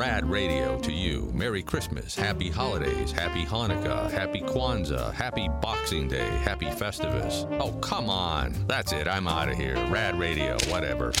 [0.00, 6.08] From Rad Radio to you, Merry Christmas, Happy Holidays, Happy Hanukkah, Happy Kwanzaa, Happy Boxing
[6.08, 7.46] Day, Happy Festivus.
[7.60, 8.54] Oh, come on.
[8.66, 9.06] That's it.
[9.06, 9.74] I'm out of here.
[9.90, 11.12] Rad Radio, whatever.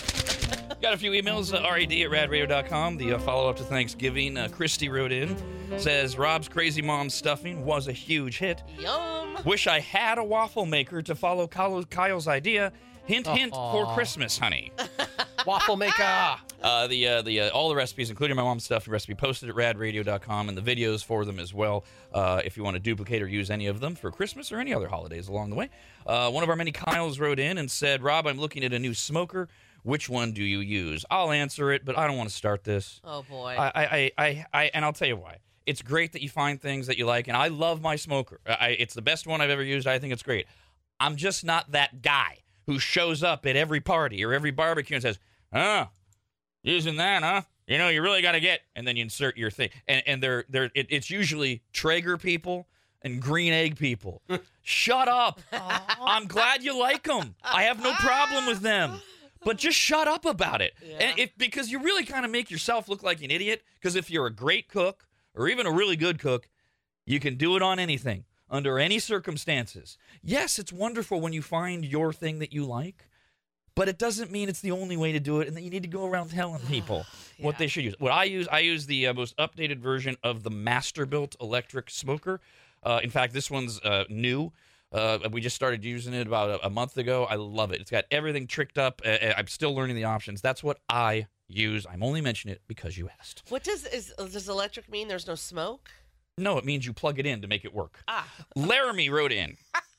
[0.80, 2.96] Got a few emails, uh, rad at radradio.com.
[2.96, 4.38] The uh, follow up to Thanksgiving.
[4.38, 5.36] Uh, Christy wrote in,
[5.78, 8.62] says, Rob's Crazy Mom stuffing was a huge hit.
[8.78, 9.36] Yum.
[9.44, 12.72] Wish I had a waffle maker to follow Kyle's idea.
[13.04, 14.72] Hint, hint for Christmas, honey.
[15.46, 16.36] Waffle maker.
[16.62, 19.54] Uh, the uh, the uh, all the recipes, including my mom's stuffing recipe, posted at
[19.54, 21.86] radradio.com and the videos for them as well.
[22.12, 24.74] Uh, if you want to duplicate or use any of them for Christmas or any
[24.74, 25.70] other holidays along the way.
[26.06, 28.78] Uh, one of our many Kyles wrote in and said, "Rob, I'm looking at a
[28.78, 29.48] new smoker.
[29.84, 33.00] Which one do you use?" I'll answer it, but I don't want to start this.
[33.04, 33.56] Oh boy.
[33.58, 35.38] I, I, I, I, I, and I'll tell you why.
[35.64, 38.40] It's great that you find things that you like, and I love my smoker.
[38.46, 39.86] I, it's the best one I've ever used.
[39.86, 40.44] I think it's great.
[40.98, 45.02] I'm just not that guy who shows up at every party or every barbecue and
[45.02, 45.18] says,
[45.52, 45.88] "Oh,
[46.62, 47.42] using that, huh?
[47.66, 50.22] You know, you really got to get." And then you insert your thing, and and
[50.22, 52.66] they're they're it, it's usually Traeger people
[53.02, 54.22] and green egg people.
[54.62, 55.40] Shut up.
[55.52, 57.34] I'm glad you like them.
[57.42, 59.00] I have no problem with them.
[59.42, 60.74] But just shut up about it.
[60.86, 60.98] Yeah.
[60.98, 64.10] And if because you really kind of make yourself look like an idiot because if
[64.10, 66.48] you're a great cook or even a really good cook,
[67.06, 69.96] you can do it on anything under any circumstances.
[70.22, 73.08] Yes, it's wonderful when you find your thing that you like,
[73.74, 75.82] but it doesn't mean it's the only way to do it and that you need
[75.82, 77.04] to go around telling people
[77.38, 77.94] what they should use.
[77.98, 82.40] What I use, I use the uh, most updated version of the Masterbuilt electric smoker.
[82.82, 84.52] Uh, in fact, this one's uh, new.
[84.92, 87.24] Uh, we just started using it about a, a month ago.
[87.24, 87.80] I love it.
[87.80, 89.00] It's got everything tricked up.
[89.04, 90.40] Uh, uh, I'm still learning the options.
[90.40, 91.86] That's what I use.
[91.88, 93.42] I'm only mentioning it because you asked.
[93.48, 95.08] what does is does electric mean?
[95.08, 95.90] There's no smoke.
[96.38, 98.02] No, it means you plug it in to make it work.
[98.08, 98.26] Ah.
[98.56, 99.56] Laramie wrote in.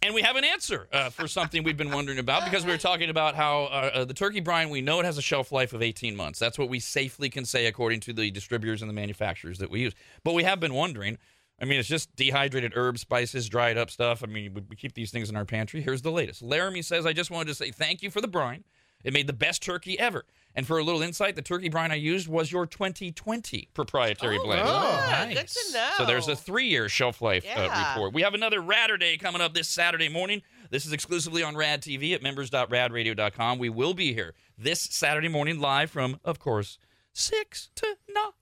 [0.00, 2.78] And we have an answer uh, for something we've been wondering about because we were
[2.78, 5.72] talking about how uh, uh, the turkey brine, we know it has a shelf life
[5.72, 6.38] of 18 months.
[6.38, 9.80] That's what we safely can say according to the distributors and the manufacturers that we
[9.80, 9.94] use.
[10.22, 11.18] But we have been wondering
[11.60, 14.22] I mean, it's just dehydrated herbs, spices, dried up stuff.
[14.22, 15.80] I mean, we, we keep these things in our pantry.
[15.80, 16.42] Here's the latest.
[16.42, 18.64] Laramie says, I just wanted to say thank you for the brine.
[19.04, 20.24] It made the best turkey ever.
[20.58, 24.44] And for a little insight, the turkey brine I used was your 2020 proprietary oh,
[24.44, 24.66] blend.
[24.66, 25.28] good.
[25.28, 25.54] Good nice.
[25.54, 25.90] to know.
[25.98, 28.12] So there's a three-year shelf life uh, report.
[28.12, 30.42] We have another Radder Day coming up this Saturday morning.
[30.70, 33.60] This is exclusively on Rad TV at members.radradio.com.
[33.60, 36.80] We will be here this Saturday morning live from, of course,
[37.12, 38.32] six to nine.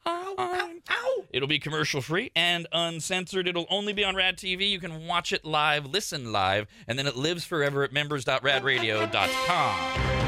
[1.35, 3.47] It'll be commercial free and uncensored.
[3.47, 4.71] It'll only be on Rad TV.
[4.71, 10.26] You can watch it live, listen live, and then it lives forever at members.radradio.com.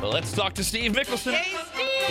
[0.00, 1.36] Well, let's talk to Steve Mikkelson.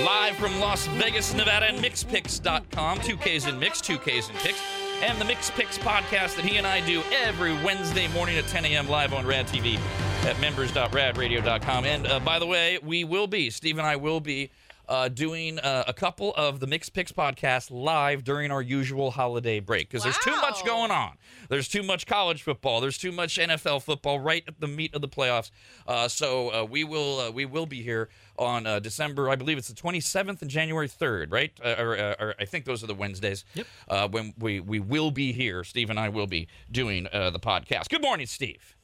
[0.06, 3.00] Live from Las Vegas, Nevada, and MixPix.com.
[3.02, 4.62] Two Ks in Mix, two Ks in Picks.
[5.02, 8.66] And the Mix Picks podcast that he and I do every Wednesday morning at 10
[8.66, 8.88] a.m.
[8.90, 9.80] live on Rad TV
[10.26, 11.86] at members.radradio.com.
[11.86, 14.52] And uh, by the way, we will be, Steve and I will be
[14.90, 19.60] uh, doing uh, a couple of the Mixed Picks podcast live during our usual holiday
[19.60, 21.16] break because there's too much going on.
[21.48, 22.82] There's too much college football.
[22.82, 25.52] There's too much NFL football right at the meat of the playoffs.
[25.88, 29.30] Uh, so uh, we will uh, we will be here on uh, December.
[29.30, 31.52] I believe it's the 27th and January 3rd, right?
[31.64, 33.46] Uh, or, uh, or I think those are the Wednesdays.
[33.54, 33.68] Yep.
[33.88, 37.40] Uh, when we we will be here, Steve and I will be doing uh, the
[37.40, 37.90] podcast.
[37.90, 38.76] Good morning, Steve.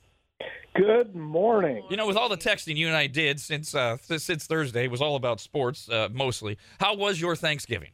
[0.76, 1.84] Good morning.
[1.90, 4.92] You know, with all the texting you and I did since uh, since Thursday, it
[4.92, 6.58] was all about sports uh, mostly.
[6.80, 7.92] How was your Thanksgiving?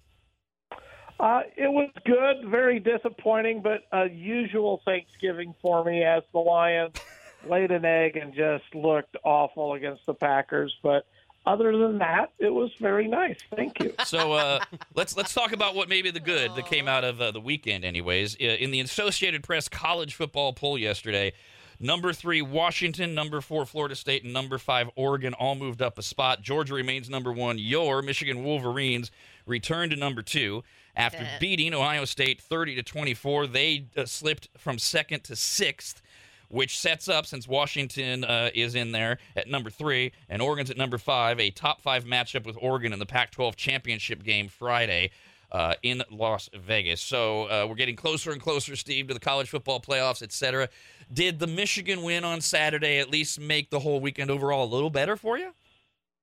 [1.19, 6.95] Uh, it was good, very disappointing, but a usual Thanksgiving for me as the Lions
[7.47, 10.75] laid an egg and just looked awful against the Packers.
[10.81, 11.06] But
[11.45, 13.38] other than that, it was very nice.
[13.56, 13.94] Thank you.
[14.06, 14.59] So uh,
[14.95, 17.85] let's let's talk about what maybe the good that came out of uh, the weekend.
[17.85, 21.33] Anyways, Uh, in the Associated Press college football poll yesterday,
[21.81, 26.02] number three Washington, number four Florida State, and number five Oregon all moved up a
[26.02, 26.42] spot.
[26.42, 27.58] Georgia remains number one.
[27.58, 29.12] Your Michigan Wolverines
[29.45, 30.63] returned to number two
[30.95, 33.48] after beating Ohio State thirty to twenty four.
[33.48, 36.01] They uh, slipped from second to sixth
[36.51, 40.78] which sets up since Washington uh, is in there at number three and Oregon's at
[40.78, 45.12] number five, a top five matchup with Oregon in the Pac-12 championship game Friday.
[45.54, 47.01] Uh, in Las Vegas.
[47.01, 50.69] So uh, we're getting closer and closer, Steve, to the college football playoffs, et cetera.
[51.13, 54.90] Did the Michigan win on Saturday at least make the whole weekend overall a little
[54.90, 55.52] better for you?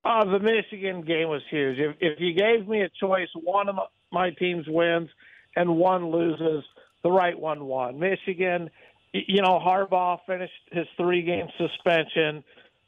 [0.05, 1.79] Uh, the Michigan game was huge.
[1.79, 3.77] If, if you gave me a choice, one of
[4.11, 5.11] my, teams wins
[5.57, 6.65] and one loses,
[7.03, 7.99] the right one won.
[7.99, 8.71] Michigan,
[9.13, 12.43] you know, Harbaugh finished his three game suspension,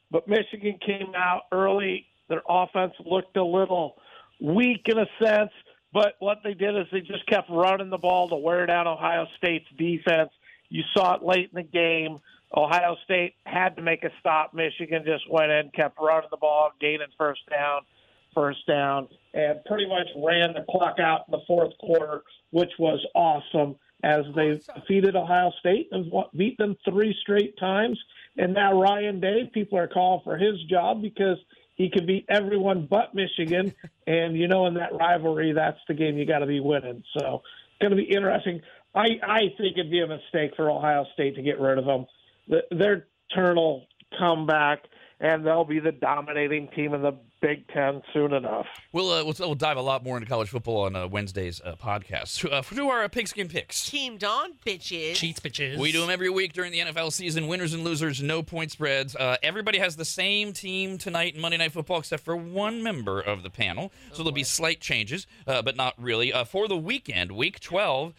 [0.09, 2.07] but Michigan came out early.
[2.29, 3.95] Their offense looked a little
[4.41, 5.51] weak in a sense,
[5.93, 9.27] but what they did is they just kept running the ball to wear down Ohio
[9.37, 10.31] State's defense.
[10.71, 12.19] You saw it late in the game.
[12.55, 14.53] Ohio State had to make a stop.
[14.53, 17.81] Michigan just went in, kept running the ball, gaining first down.
[18.33, 23.05] first down and pretty much ran the clock out in the fourth quarter, which was
[23.15, 27.99] awesome as they defeated Ohio State and beat them three straight times.
[28.37, 31.37] And now Ryan Day, people are calling for his job because
[31.75, 33.73] he can beat everyone but Michigan.
[34.07, 37.03] and you know, in that rivalry, that's the game you got to be winning.
[37.17, 38.61] So it's going to be interesting.
[38.93, 42.05] I I think it'd be a mistake for Ohio State to get rid of them.
[42.47, 43.85] The, their turn will
[44.17, 44.83] come back,
[45.19, 48.67] and they'll be the dominating team in the Big Ten soon enough.
[48.91, 51.75] We'll, uh, we'll we'll dive a lot more into college football on uh, Wednesday's uh,
[51.75, 52.45] podcast.
[52.51, 53.89] Uh, to our uh, pigskin picks.
[53.89, 55.15] Team Dawn, bitches.
[55.15, 55.79] Cheats, bitches.
[55.79, 57.47] We do them every week during the NFL season.
[57.47, 59.15] Winners and losers, no point spreads.
[59.15, 63.19] Uh, everybody has the same team tonight in Monday Night Football, except for one member
[63.19, 63.91] of the panel.
[64.11, 66.31] So there'll be slight changes, uh, but not really.
[66.31, 68.13] Uh, for the weekend, week 12,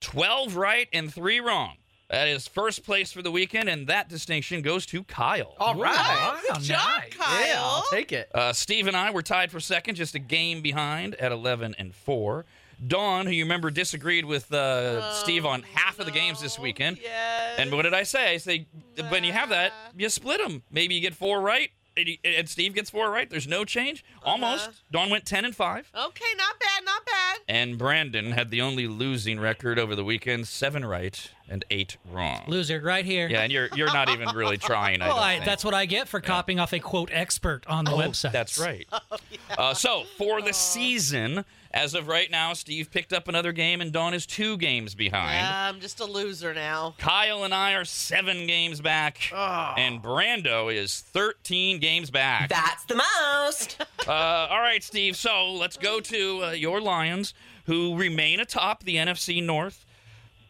[0.00, 1.76] 12 right and three wrong.
[2.08, 5.54] That is first place for the weekend, and that distinction goes to Kyle.
[5.60, 5.94] All right.
[5.94, 7.12] Wow, good job, nice.
[7.16, 7.86] Yeah, I'll Kyle.
[7.92, 8.28] take it.
[8.34, 11.94] Uh, Steve and I were tied for second, just a game behind at 11 and
[11.94, 12.44] 4.
[12.84, 16.98] Dawn, who you remember disagreed with uh, Steve on half of the games this weekend.
[17.00, 17.58] Yes.
[17.58, 18.32] And what did I say?
[18.32, 18.66] I say
[19.10, 20.62] when you have that, you split them.
[20.70, 23.28] Maybe you get four right, and, and Steve gets four right.
[23.30, 24.02] There's no change.
[24.24, 24.64] Almost.
[24.68, 24.76] Uh-huh.
[24.90, 25.92] Dawn went 10 and 5.
[25.94, 27.19] Okay, not bad, not bad.
[27.50, 32.44] And Brandon had the only losing record over the weekend seven right and eight wrong.
[32.46, 33.26] Loser, right here.
[33.28, 35.02] Yeah, and you're you're not even really trying.
[35.02, 35.46] I Well, I, think.
[35.46, 38.28] that's what I get for copying off a quote expert on the website.
[38.28, 38.86] Oh, That's right.
[39.58, 43.92] uh, so for the season, as of right now, Steve picked up another game, and
[43.92, 45.34] Dawn is two games behind.
[45.34, 46.94] Yeah, I'm just a loser now.
[46.98, 49.74] Kyle and I are seven games back, Oh.
[49.76, 52.48] and Brando is 13 games back.
[52.48, 53.80] That's the most.
[54.08, 55.14] Uh, all right, Steve.
[55.14, 57.34] So let's go to uh, your Lions,
[57.66, 59.84] who remain atop the NFC North.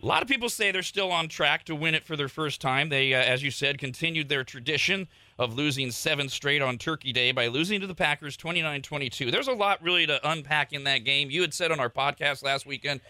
[0.02, 2.58] A lot of people say they're still on track to win it for their first
[2.58, 2.88] time.
[2.88, 5.08] They, uh, as you said, continued their tradition
[5.38, 9.31] of losing seven straight on Turkey Day by losing to the Packers 29 22.
[9.31, 11.31] There's a lot really to unpack in that game.
[11.31, 13.02] You had said on our podcast last weekend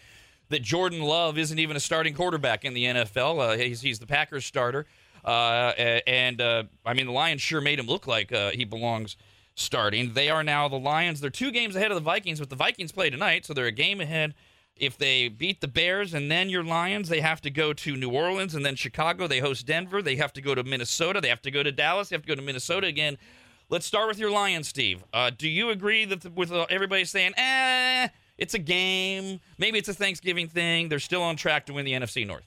[0.48, 3.52] that Jordan Love isn't even a starting quarterback in the NFL.
[3.52, 4.84] Uh, he's, he's the Packers starter.
[5.24, 5.72] Uh,
[6.08, 9.16] and, uh, I mean, the Lions sure made him look like uh, he belongs
[9.54, 10.14] starting.
[10.14, 11.20] They are now the Lions.
[11.20, 13.72] They're two games ahead of the Vikings, but the Vikings play tonight, so they're a
[13.72, 14.34] game ahead.
[14.80, 18.10] If they beat the Bears and then your Lions, they have to go to New
[18.10, 19.26] Orleans and then Chicago.
[19.26, 20.00] They host Denver.
[20.00, 21.20] They have to go to Minnesota.
[21.20, 22.08] They have to go to Dallas.
[22.08, 23.18] They have to go to Minnesota again.
[23.68, 25.04] Let's start with your Lions, Steve.
[25.12, 29.78] Uh, do you agree that the, with uh, everybody saying, eh, it's a game, maybe
[29.78, 32.46] it's a Thanksgiving thing, they're still on track to win the NFC North?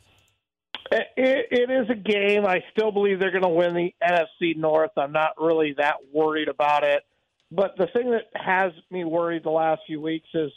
[0.92, 2.48] It, it, it is a game.
[2.48, 4.92] I still believe they're going to win the NFC North.
[4.98, 7.04] I'm not really that worried about it.
[7.52, 10.52] But the thing that has me worried the last few weeks is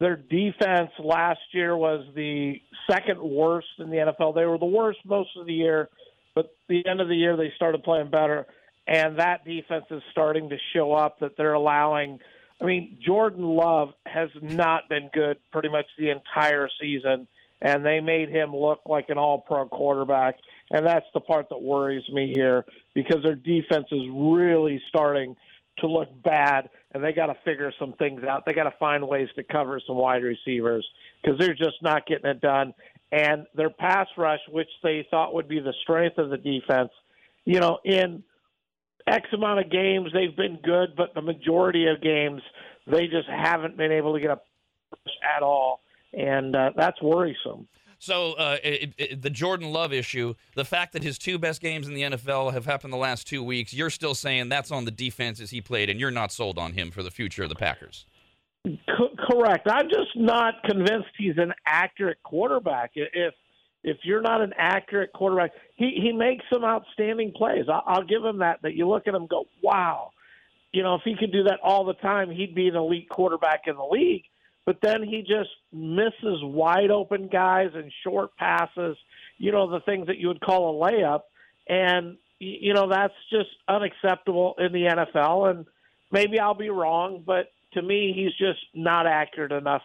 [0.00, 2.60] their defense last year was the
[2.90, 4.34] second worst in the NFL.
[4.34, 5.88] They were the worst most of the year,
[6.34, 8.46] but the end of the year they started playing better.
[8.86, 12.20] And that defense is starting to show up that they're allowing.
[12.60, 17.28] I mean, Jordan Love has not been good pretty much the entire season
[17.60, 20.36] and they made him look like an all pro quarterback.
[20.70, 25.34] And that's the part that worries me here because their defense is really starting
[25.80, 28.44] to look bad, and they got to figure some things out.
[28.46, 30.86] They got to find ways to cover some wide receivers
[31.22, 32.74] because they're just not getting it done.
[33.10, 36.90] And their pass rush, which they thought would be the strength of the defense,
[37.44, 38.22] you know, in
[39.06, 42.42] X amount of games, they've been good, but the majority of games,
[42.86, 44.40] they just haven't been able to get a
[45.36, 45.80] at all
[46.12, 47.68] and uh, that's worrisome.
[47.98, 51.88] So uh, it, it, the Jordan Love issue, the fact that his two best games
[51.88, 54.90] in the NFL have happened the last two weeks, you're still saying that's on the
[54.90, 58.06] defenses he played, and you're not sold on him for the future of the Packers.
[58.64, 59.66] Co- correct.
[59.70, 62.92] I'm just not convinced he's an accurate quarterback.
[62.94, 63.34] If
[63.84, 67.64] if you're not an accurate quarterback, he he makes some outstanding plays.
[67.68, 68.62] I'll, I'll give him that.
[68.62, 70.12] That you look at him, go, wow.
[70.72, 73.62] You know, if he could do that all the time, he'd be an elite quarterback
[73.66, 74.24] in the league
[74.68, 78.98] but then he just misses wide open guys and short passes,
[79.38, 81.20] you know, the things that you would call a layup.
[81.66, 85.48] And, you know, that's just unacceptable in the NFL.
[85.48, 85.64] And
[86.12, 89.80] maybe I'll be wrong, but to me, he's just not accurate enough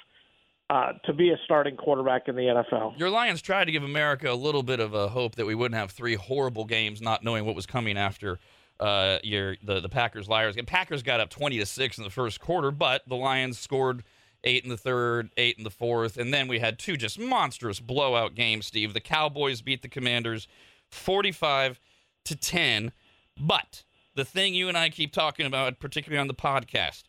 [0.70, 3.00] uh, to be a starting quarterback in the NFL.
[3.00, 5.80] Your Lions tried to give America a little bit of a hope that we wouldn't
[5.80, 8.38] have three horrible games, not knowing what was coming after
[8.82, 10.58] uh, your the the Packers Lions.
[10.58, 14.04] And Packers got up twenty to six in the first quarter, but the Lions scored
[14.44, 17.80] eight in the third, eight in the fourth, and then we had two just monstrous
[17.80, 18.66] blowout games.
[18.66, 20.48] Steve, the Cowboys beat the Commanders
[20.92, 21.80] forty-five
[22.26, 22.92] to ten,
[23.40, 23.84] but
[24.16, 27.04] the thing you and I keep talking about, particularly on the podcast,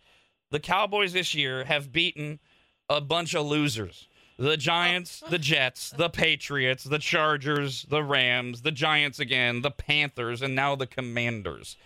[0.51, 2.41] the Cowboys this year have beaten
[2.89, 4.09] a bunch of losers.
[4.37, 10.43] The Giants, the Jets, the Patriots, the Chargers, the Rams, the Giants again, the Panthers,
[10.43, 11.77] and now the Commanders.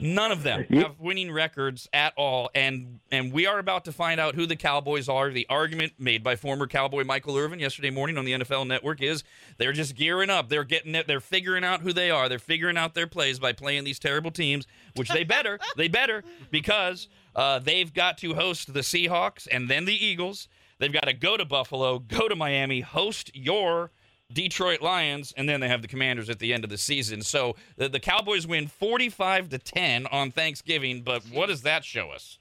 [0.00, 4.18] None of them have winning records at all, and and we are about to find
[4.18, 5.30] out who the Cowboys are.
[5.30, 9.24] The argument made by former Cowboy Michael Irvin yesterday morning on the NFL Network is
[9.58, 10.48] they're just gearing up.
[10.48, 11.06] They're getting it.
[11.06, 12.30] They're figuring out who they are.
[12.30, 14.66] They're figuring out their plays by playing these terrible teams,
[14.96, 15.58] which they better.
[15.76, 20.48] they better because uh, they've got to host the Seahawks and then the Eagles.
[20.78, 23.90] They've got to go to Buffalo, go to Miami, host your
[24.32, 27.22] Detroit Lions, and then they have the Commanders at the end of the season.
[27.22, 32.10] So the, the Cowboys win 45 to 10 on Thanksgiving, but what does that show
[32.10, 32.38] us?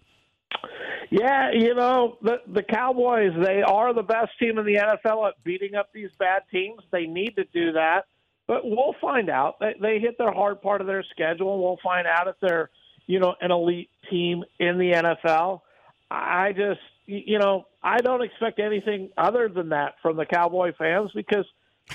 [1.12, 5.43] Yeah, you know, the the Cowboys, they are the best team in the NFL at
[5.43, 6.81] beating up these bad teams.
[6.91, 8.05] They need to do that.
[8.46, 9.60] But we'll find out.
[9.60, 12.69] They, they hit their hard part of their schedule, and we'll find out if they're,
[13.05, 15.62] you know, an elite team in the NFL.
[16.10, 21.12] I just, you know, I don't expect anything other than that from the Cowboy fans
[21.13, 21.46] because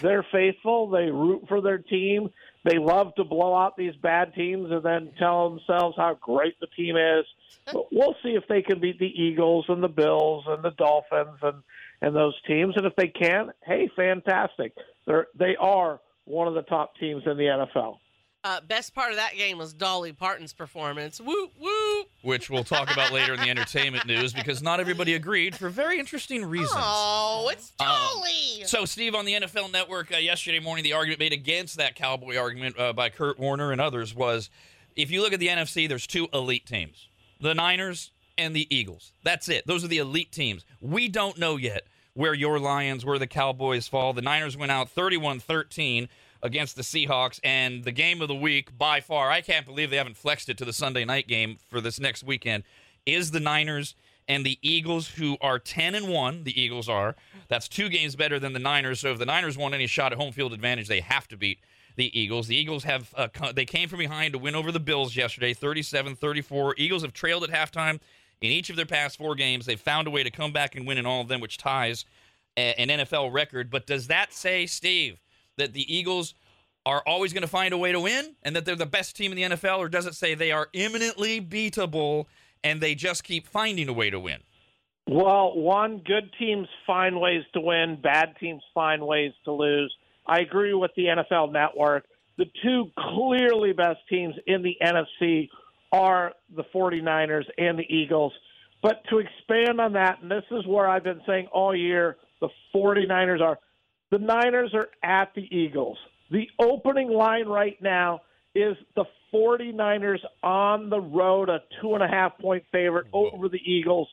[0.01, 0.89] they're faithful.
[0.89, 2.31] They root for their team.
[2.65, 6.67] They love to blow out these bad teams and then tell themselves how great the
[6.69, 7.25] team is.
[7.73, 11.39] But we'll see if they can beat the Eagles and the Bills and the Dolphins
[11.43, 11.63] and
[12.01, 12.75] and those teams.
[12.77, 14.75] And if they can, hey, fantastic.
[15.07, 17.99] They're they are one of the top teams in the NFL.
[18.45, 21.19] Uh, best part of that game was Dolly Parton's performance.
[21.19, 22.11] Whoop whoop.
[22.21, 25.99] Which we'll talk about later in the entertainment news because not everybody agreed for very
[25.99, 26.73] interesting reasons.
[26.75, 28.65] Oh, it's Um, Dolly.
[28.67, 32.37] So, Steve, on the NFL Network uh, yesterday morning, the argument made against that Cowboy
[32.37, 34.51] argument uh, by Kurt Warner and others was
[34.95, 37.09] if you look at the NFC, there's two elite teams
[37.41, 39.13] the Niners and the Eagles.
[39.23, 39.67] That's it.
[39.67, 40.67] Those are the elite teams.
[40.83, 44.13] We don't know yet where your Lions, where the Cowboys fall.
[44.13, 46.09] The Niners went out 31 13
[46.45, 49.97] against the Seahawks, and the game of the week by far, I can't believe they
[49.97, 52.63] haven't flexed it to the Sunday night game for this next weekend,
[53.07, 53.97] is the Niners
[54.29, 56.45] and the Eagles, who are 10 and 1.
[56.45, 57.17] The Eagles are.
[57.49, 59.01] That's two games better than the Niners.
[59.01, 61.61] So if the Niners want any shot at home field advantage, they have to beat
[61.97, 62.47] the Eagles.
[62.47, 66.75] The Eagles have uh, they came from behind to win over the Bills yesterday, 37-34.
[66.77, 68.01] Eagles have trailed at halftime
[68.41, 69.65] in each of their past four games.
[69.65, 72.05] They've found a way to come back and win in all of them, which ties
[72.57, 73.71] an NFL record.
[73.71, 75.21] But does that say, Steve,
[75.57, 76.35] that the Eagles
[76.87, 79.33] are always going to find a way to win and that they're the best team
[79.33, 82.27] in the NFL, or does it say they are imminently beatable
[82.63, 84.41] and they just keep finding a way to win?
[85.07, 89.95] Well, one, good teams find ways to win, bad teams find ways to lose.
[90.27, 92.05] I agree with the NFL network.
[92.39, 95.49] The two clearly best teams in the NFC
[95.93, 98.33] are the 49ers and the Eagles.
[98.83, 102.49] But to expand on that, and this is where I've been saying all year, the
[102.75, 103.59] 49ers are
[104.11, 105.99] the Niners are at the Eagles.
[106.31, 108.23] The opening line right now
[108.55, 113.61] is the 49ers on the road, a two and a half point favorite over the
[113.65, 114.09] Eagles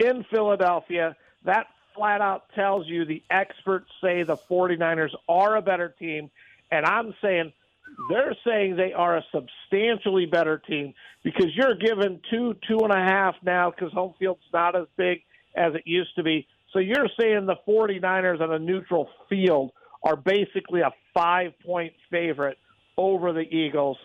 [0.00, 1.16] in Philadelphia.
[1.44, 6.30] That flat out tells you the experts say the 49ers are a better team.
[6.70, 7.52] And I'm saying
[8.08, 12.96] they're saying they are a substantially better team because you're given two, two and a
[12.96, 15.20] half now because home field's not as big
[15.54, 16.46] as it used to be.
[16.74, 19.70] So you're saying the 49ers on a neutral field
[20.02, 22.58] are basically a five point favorite
[22.98, 23.96] over the Eagles.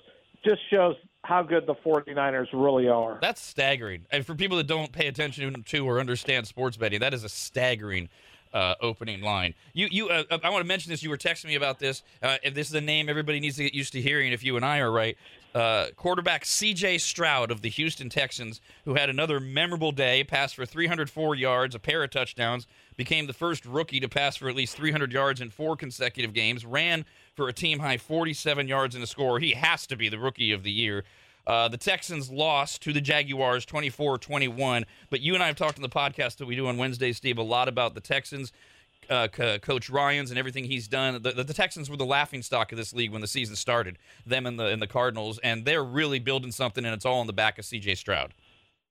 [0.46, 0.96] Just shows
[1.26, 3.18] how good the 49ers really are.
[3.22, 4.06] That's staggering.
[4.12, 7.30] And for people that don't pay attention to or understand sports betting, that is a
[7.30, 8.08] staggering
[8.54, 9.54] uh, opening line.
[9.74, 11.04] You, you, uh, I want to mention this.
[11.04, 12.04] You were texting me about this.
[12.22, 14.32] Uh, and this is a name everybody needs to get used to hearing.
[14.32, 15.18] If you and I are right,
[15.54, 17.00] uh, quarterback C.J.
[17.00, 21.80] Stroud of the Houston Texans, who had another memorable day, passed for 304 yards, a
[21.80, 25.50] pair of touchdowns, became the first rookie to pass for at least 300 yards in
[25.50, 29.40] four consecutive games, ran for a team high 47 yards in a score.
[29.40, 31.04] He has to be the rookie of the year.
[31.50, 34.86] Uh, the Texans lost to the Jaguars 24 21.
[35.10, 37.40] But you and I have talked on the podcast that we do on Wednesday, Steve,
[37.40, 38.54] a lot about the Texans.
[39.10, 41.20] Uh, Co- Coach Ryans and everything he's done.
[41.24, 43.98] The, the, the Texans were the laughing stock of this league when the season started.
[44.28, 47.26] Them and the and the Cardinals, and they're really building something, and it's all on
[47.26, 47.96] the back of C.J.
[47.96, 48.36] Stroud.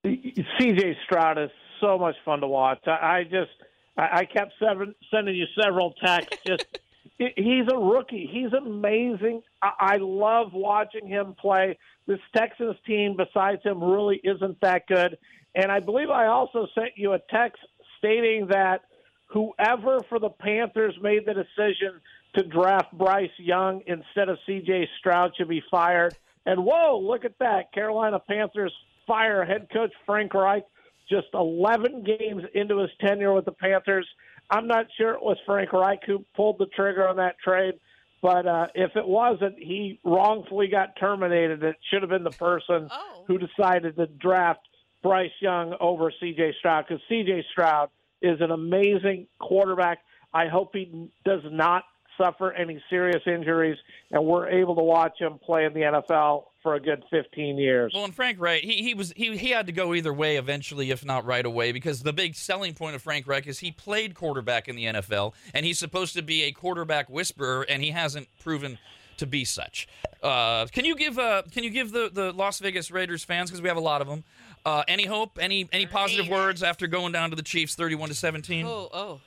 [0.03, 2.79] CJ Stroud is so much fun to watch.
[2.85, 3.51] I, I just
[3.95, 6.41] I, I kept seven, sending you several texts.
[6.45, 6.79] Just
[7.19, 8.29] he's a rookie.
[8.31, 9.41] He's amazing.
[9.61, 11.77] I, love watching him play.
[12.07, 15.17] This Texas team, besides him, really isn't that good.
[15.53, 17.61] And I believe I also sent you a text
[17.97, 18.81] stating that
[19.27, 21.99] whoever for the Panthers made the decision
[22.35, 26.15] to draft Bryce Young instead of CJ Stroud should be fired.
[26.45, 27.73] And whoa, look at that.
[27.73, 28.73] Carolina Panthers
[29.05, 30.63] fire head coach Frank Reich
[31.09, 34.07] just 11 games into his tenure with the Panthers.
[34.49, 37.75] I'm not sure it was Frank Reich who pulled the trigger on that trade,
[38.21, 41.63] but uh, if it wasn't, he wrongfully got terminated.
[41.63, 43.23] It should have been the person Oh.
[43.27, 44.61] who decided to draft
[45.03, 46.55] Bryce Young over C.J.
[46.59, 47.45] Stroud because C.J.
[47.51, 47.89] Stroud
[48.21, 49.99] is an amazing quarterback.
[50.33, 51.83] I hope he does not
[52.19, 53.77] suffer any serious injuries,
[54.11, 57.91] and we're able to watch him play in the NFL for a good 15 years.
[57.95, 60.91] Well, and Frank Reich, he, he was he, he had to go either way eventually,
[60.91, 64.13] if not right away, because the big selling point of Frank Reich is he played
[64.15, 68.27] quarterback in the NFL, and he's supposed to be a quarterback whisperer, and he hasn't
[68.39, 68.77] proven
[69.17, 69.87] to be such.
[70.23, 73.61] Uh, can you give uh, can you give the, the Las Vegas Raiders fans because
[73.61, 74.23] we have a lot of them
[74.65, 78.15] uh, any hope, any any positive words after going down to the Chiefs, thirty-one to
[78.15, 78.65] seventeen?
[78.65, 79.21] Oh, oh.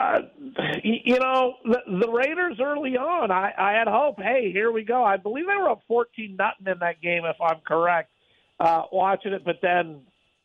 [0.00, 0.20] Uh,
[0.82, 4.18] you know, the, the Raiders early on, I, I had hope.
[4.18, 5.04] Hey, here we go.
[5.04, 8.10] I believe they were up 14 nothing in that game, if I'm correct,
[8.58, 9.44] uh, watching it.
[9.44, 10.00] But then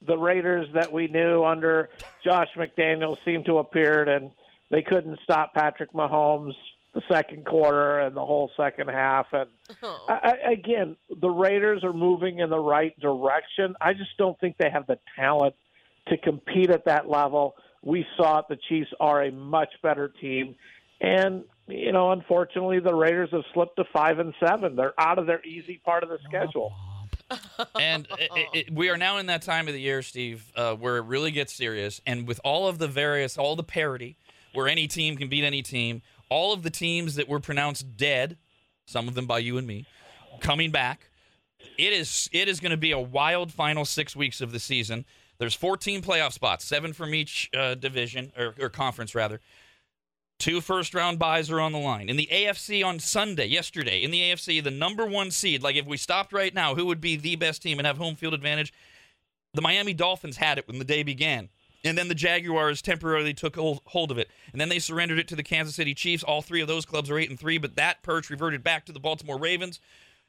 [0.05, 1.89] the Raiders that we knew under
[2.21, 4.31] Josh McDaniels seemed to appear, and
[4.71, 6.53] they couldn't stop Patrick Mahomes
[6.93, 9.27] the second quarter and the whole second half.
[9.31, 9.49] And
[9.81, 10.05] Oh.
[10.09, 13.75] I, I, again, the Raiders are moving in the right direction.
[13.79, 15.55] I just don't think they have the talent
[16.09, 17.55] to compete at that level.
[17.85, 18.45] We saw it.
[18.49, 20.55] The Chiefs are a much better team,
[20.99, 24.75] and you know, unfortunately, the Raiders have slipped to five and seven.
[24.75, 26.73] They're out of their easy part of the schedule.
[27.79, 30.97] and it, it, we are now in that time of the year, Steve, uh, where
[30.97, 32.01] it really gets serious.
[32.05, 34.17] And with all of the various, all the parity,
[34.53, 38.37] where any team can beat any team, all of the teams that were pronounced dead,
[38.85, 39.85] some of them by you and me,
[40.39, 41.09] coming back.
[41.77, 45.05] It is it is going to be a wild final six weeks of the season.
[45.37, 49.41] There's 14 playoff spots, seven from each uh, division or, or conference rather.
[50.37, 52.09] Two first round buys are on the line.
[52.09, 55.85] In the AFC on Sunday, yesterday, in the AFC, the number one seed, like if
[55.85, 58.73] we stopped right now, who would be the best team and have home field advantage?
[59.53, 61.49] The Miami Dolphins had it when the day began.
[61.85, 64.29] And then the Jaguars temporarily took hold of it.
[64.51, 66.23] And then they surrendered it to the Kansas City Chiefs.
[66.23, 68.91] All three of those clubs are 8 and 3, but that perch reverted back to
[68.91, 69.79] the Baltimore Ravens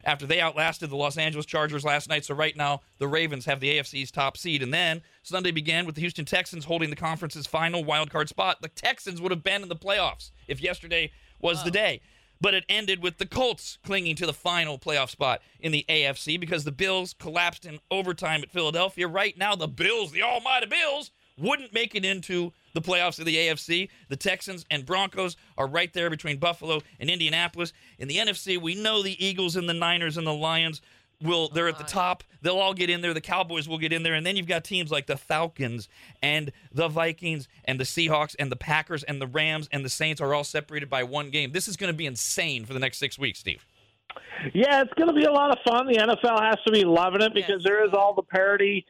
[0.04, 2.24] after they outlasted the Los Angeles Chargers last night.
[2.24, 4.62] So right now, the Ravens have the AFC's top seed.
[4.62, 8.62] And then Sunday began with the Houston Texans holding the conference's final wild card spot.
[8.62, 12.00] The Texans would have been in the playoffs if yesterday was the day.
[12.40, 16.38] But it ended with the Colts clinging to the final playoff spot in the AFC
[16.38, 19.08] because the Bills collapsed in overtime at Philadelphia.
[19.08, 23.36] Right now, the Bills, the almighty Bills, wouldn't make it into the playoffs of the
[23.36, 23.88] AFC.
[24.08, 27.72] The Texans and Broncos are right there between Buffalo and Indianapolis.
[27.98, 30.80] In the NFC, we know the Eagles and the Niners and the Lions
[31.22, 31.92] will they're at the uh-huh.
[31.92, 32.24] top.
[32.42, 33.14] They'll all get in there.
[33.14, 34.14] The Cowboys will get in there.
[34.14, 35.88] And then you've got teams like the Falcons
[36.22, 40.20] and the Vikings and the Seahawks and the Packers and the Rams and the Saints
[40.20, 41.52] are all separated by one game.
[41.52, 43.64] This is going to be insane for the next 6 weeks, Steve.
[44.54, 45.86] Yeah, it's going to be a lot of fun.
[45.86, 48.86] The NFL has to be loving it because there is all the parity.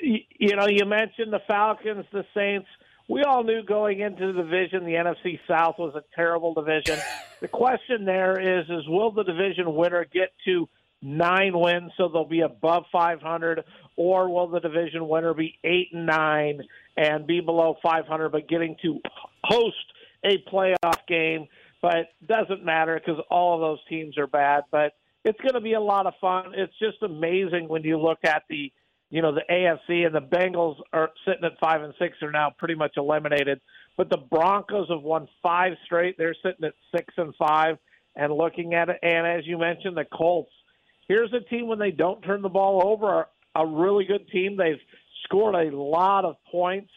[0.00, 2.68] You know, you mentioned the Falcons, the Saints.
[3.08, 6.98] We all knew going into the division, the NFC South was a terrible division.
[7.40, 10.68] the question there is, is will the division winner get to
[11.00, 13.64] nine wins so they'll be above 500,
[13.96, 16.60] or will the division winner be eight and nine
[16.96, 19.00] and be below 500, but getting to
[19.44, 19.76] host
[20.24, 21.46] a playoff game?
[21.80, 24.64] But doesn't matter because all of those teams are bad.
[24.70, 26.52] But it's going to be a lot of fun.
[26.54, 28.72] It's just amazing when you look at the,
[29.10, 32.52] you know, the AFC and the Bengals are sitting at five and six are now
[32.56, 33.60] pretty much eliminated.
[33.96, 36.16] But the Broncos have won five straight.
[36.18, 37.78] They're sitting at six and five
[38.14, 38.98] and looking at it.
[39.02, 40.52] And as you mentioned, the Colts.
[41.08, 44.56] Here's a team when they don't turn the ball over, a really good team.
[44.56, 44.80] They've
[45.24, 46.90] scored a lot of points,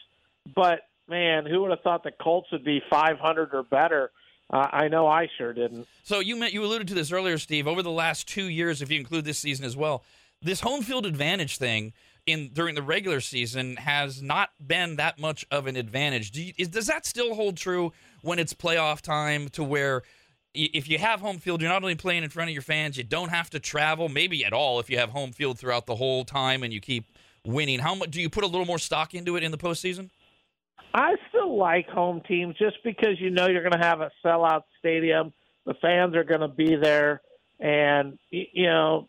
[0.53, 4.11] but man, who would have thought the Colts would be 500 or better?
[4.51, 5.87] Uh, I know I sure didn't.
[6.03, 7.67] So you meant you alluded to this earlier, Steve.
[7.67, 10.03] Over the last two years, if you include this season as well,
[10.41, 11.93] this home field advantage thing
[12.25, 16.31] in during the regular season has not been that much of an advantage.
[16.31, 19.49] Do you, is, does that still hold true when it's playoff time?
[19.49, 20.03] To where
[20.53, 23.03] if you have home field, you're not only playing in front of your fans, you
[23.03, 26.25] don't have to travel, maybe at all, if you have home field throughout the whole
[26.25, 27.05] time and you keep
[27.45, 27.79] winning.
[27.79, 30.09] How much do you put a little more stock into it in the postseason?
[30.93, 34.63] I still like home teams just because you know you're going to have a sellout
[34.79, 35.31] stadium.
[35.65, 37.21] The fans are going to be there,
[37.59, 39.07] and you know,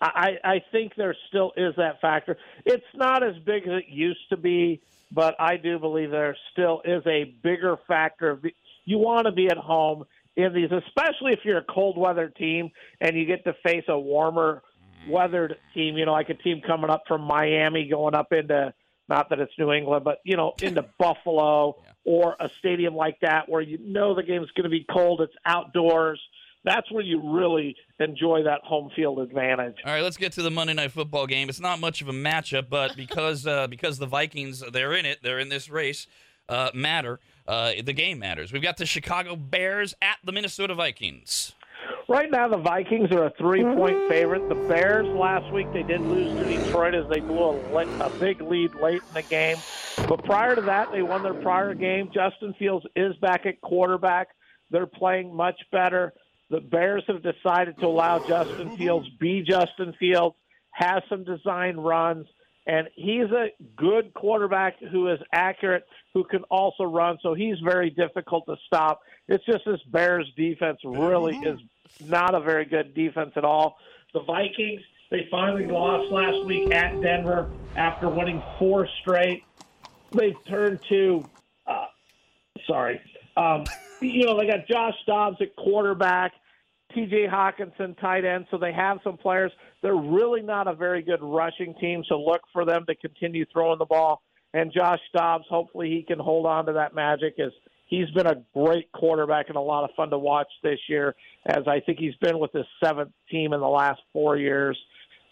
[0.00, 2.36] I I think there still is that factor.
[2.64, 4.80] It's not as big as it used to be,
[5.10, 8.40] but I do believe there still is a bigger factor.
[8.84, 10.04] You want to be at home
[10.36, 13.98] in these, especially if you're a cold weather team and you get to face a
[13.98, 14.62] warmer
[15.08, 15.96] weathered team.
[15.96, 18.72] You know, like a team coming up from Miami going up into
[19.08, 23.48] not that it's New England, but you know, into Buffalo or a stadium like that
[23.48, 26.20] where you know the game's going to be cold, it's outdoors.
[26.64, 29.76] That's where you really enjoy that home field advantage.
[29.84, 31.48] All right, let's get to the Monday Night Football game.
[31.48, 35.20] It's not much of a matchup, but because uh, because the Vikings they're in it,
[35.22, 36.06] they're in this race,
[36.48, 37.20] uh, matter.
[37.46, 38.52] Uh, the game matters.
[38.52, 41.54] We've got the Chicago Bears at the Minnesota Vikings.
[42.08, 44.48] Right now, the Vikings are a three-point favorite.
[44.48, 48.40] The Bears last week they did lose to Detroit as they blew a, a big
[48.40, 49.58] lead late in the game.
[50.08, 52.10] But prior to that, they won their prior game.
[52.12, 54.28] Justin Fields is back at quarterback.
[54.70, 56.14] They're playing much better.
[56.50, 60.34] The Bears have decided to allow Justin Fields be Justin Fields,
[60.70, 62.26] has some design runs,
[62.66, 67.18] and he's a good quarterback who is accurate, who can also run.
[67.22, 69.00] So he's very difficult to stop.
[69.26, 71.60] It's just this Bears defense really is
[72.06, 73.78] not a very good defense at all.
[74.14, 74.80] The Vikings,
[75.10, 79.44] they finally lost last week at Denver after winning four straight.
[80.12, 81.28] They've turned to,
[81.66, 81.86] uh,
[82.66, 83.00] sorry,
[83.38, 83.64] um,
[84.00, 86.32] you know, they got Josh Dobbs at quarterback,
[86.94, 89.52] TJ Hockenson tight end, so they have some players.
[89.82, 93.78] They're really not a very good rushing team, so look for them to continue throwing
[93.78, 94.22] the ball.
[94.54, 97.52] And Josh Dobbs, hopefully he can hold on to that magic as
[97.86, 101.14] he's been a great quarterback and a lot of fun to watch this year,
[101.46, 104.78] as I think he's been with his seventh team in the last four years.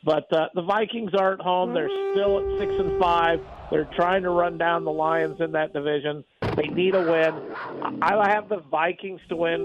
[0.05, 1.75] But uh, the Vikings are at home.
[1.75, 3.41] They're still at six and five.
[3.71, 6.23] They're trying to run down the Lions in that division.
[6.57, 8.03] They need a win.
[8.03, 9.65] I have the Vikings to win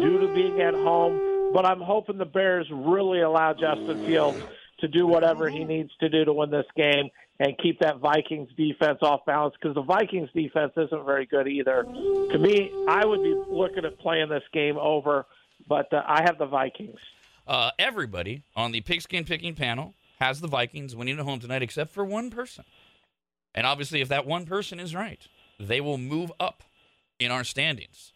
[0.00, 4.40] due to being at home, but I'm hoping the Bears really allow Justin Fields
[4.80, 8.48] to do whatever he needs to do to win this game and keep that Vikings
[8.56, 11.84] defense off balance because the Vikings defense isn't very good either.
[11.84, 15.26] To me, I would be looking at playing this game over,
[15.68, 16.98] but uh, I have the Vikings.
[17.46, 21.92] Uh, everybody on the pigskin picking panel has the Vikings winning at home tonight, except
[21.92, 22.64] for one person.
[23.54, 25.26] And obviously, if that one person is right,
[25.58, 26.62] they will move up
[27.18, 28.12] in our standings.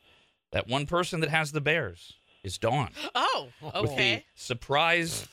[0.53, 2.91] That one person that has the Bears is Dawn.
[3.15, 4.25] Oh, okay.
[4.35, 5.27] surprise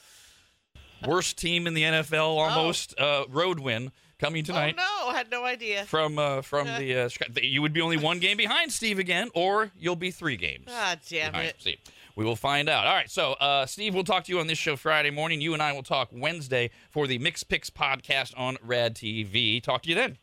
[1.06, 4.76] worst team in the NFL almost uh, road win coming tonight.
[4.78, 5.86] Oh no, I had no idea.
[5.86, 7.10] From uh, from the uh,
[7.42, 10.68] you would be only one game behind Steve again, or you'll be three games.
[10.70, 11.56] Ah, damn it.
[11.60, 11.80] Steve.
[12.16, 12.86] We will find out.
[12.86, 15.40] All right, so uh, Steve, we'll talk to you on this show Friday morning.
[15.40, 19.64] You and I will talk Wednesday for the Mix Picks podcast on Rad TV.
[19.64, 20.18] Talk to you then.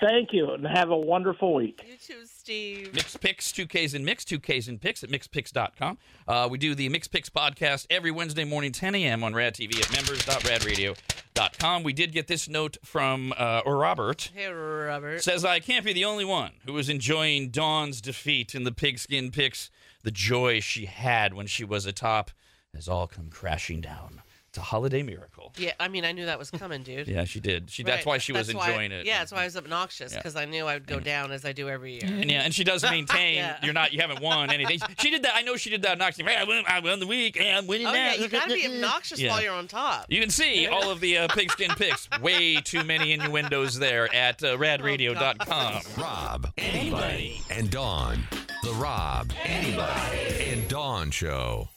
[0.00, 1.84] Thank you, and have a wonderful week.
[1.86, 2.94] You too, Steve.
[2.94, 5.98] Mix Picks, 2Ks and Mix, 2Ks and Picks at mixpicks.com.
[6.26, 9.22] Uh, we do the Mix Picks podcast every Wednesday morning, 10 a.m.
[9.22, 11.82] on Rad TV at members.radradio.com.
[11.82, 14.30] We did get this note from uh, or Robert.
[14.34, 15.22] Hey, Robert.
[15.22, 19.30] Says, I can't be the only one who was enjoying Dawn's defeat in the pigskin
[19.30, 19.70] picks.
[20.02, 22.30] The joy she had when she was atop
[22.74, 24.22] has all come crashing down.
[24.50, 25.52] It's a holiday miracle.
[25.58, 27.06] Yeah, I mean, I knew that was coming, dude.
[27.06, 27.70] Yeah, she did.
[27.70, 29.06] She, That's why she was That's why- enjoying it.
[29.06, 30.18] Yeah, that's why I was obnoxious Yeah.
[30.18, 32.02] because I knew I would go down as I do every year.
[32.04, 33.58] And yeah, and she does maintain Yeah.
[33.62, 34.80] you're not you haven't won anything.
[34.98, 35.36] She did that.
[35.36, 36.26] I know she did that obnoxious.
[36.26, 37.38] Hey, I won, I won the week.
[37.38, 38.12] Hey, I'm winning Oh now.
[38.12, 39.30] yeah, you gotta be obnoxious Yeah.
[39.30, 40.06] while you're on top.
[40.08, 42.08] You can see all of the uh, pigskin picks.
[42.20, 45.82] Way too many innuendos there at uh, radradio.com.
[45.96, 48.24] Rob, anybody, and Dawn.
[48.64, 50.18] The Rob, anybody,
[50.50, 51.68] and Dawn Show.